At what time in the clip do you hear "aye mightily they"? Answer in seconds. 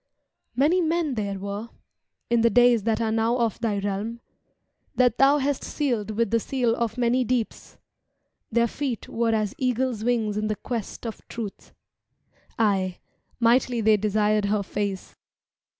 12.57-13.95